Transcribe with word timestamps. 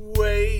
way 0.00 0.59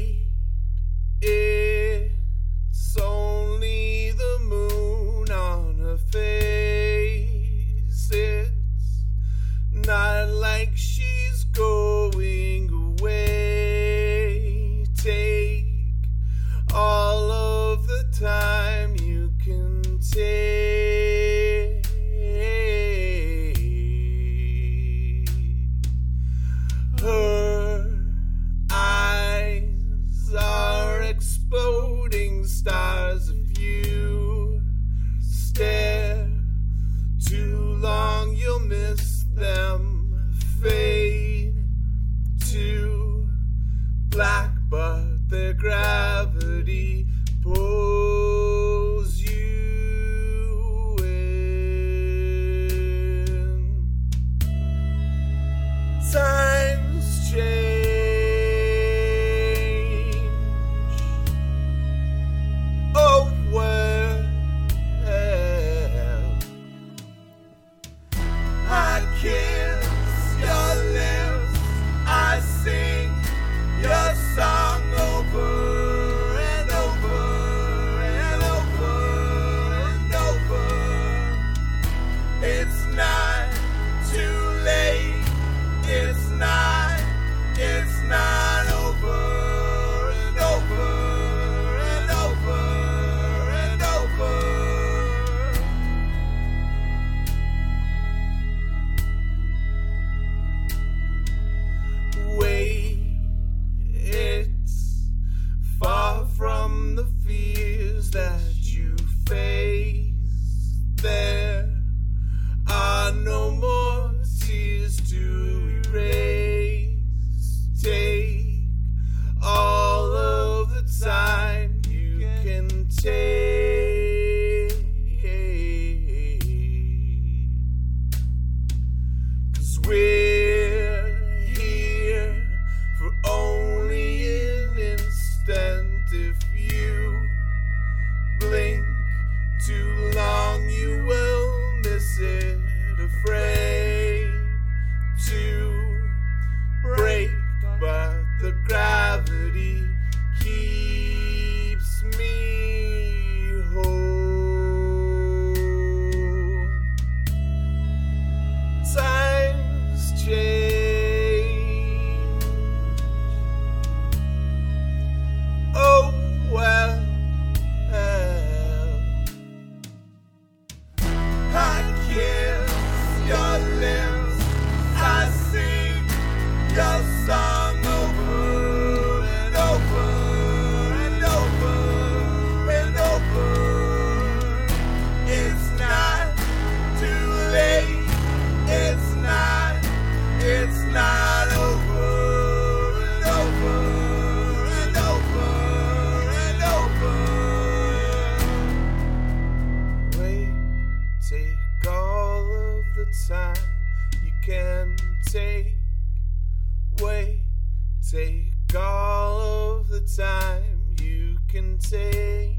all 208.80 209.40
of 209.40 209.88
the 209.88 210.00
time 210.00 210.96
you 211.00 211.36
can 211.48 211.78
take. 211.78 212.56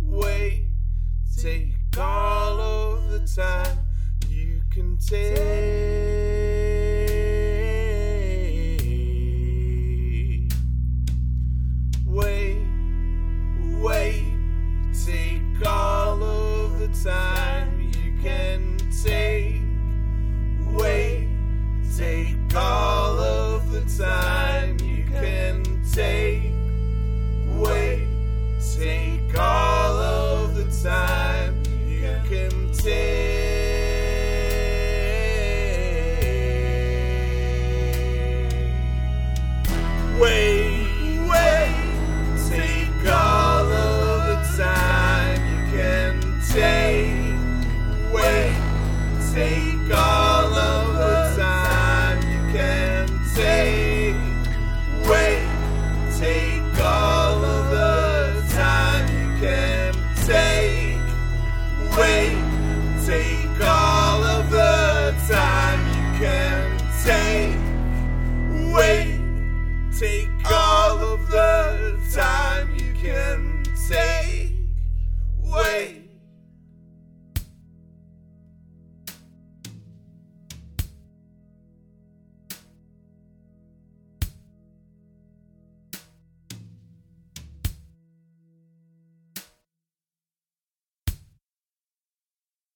Wait, 0.00 0.66
take 1.36 1.74
all 1.98 2.60
of 2.60 3.10
the 3.10 3.20
time 3.26 3.78
you 4.28 4.62
can 4.70 4.96
take. 4.96 5.87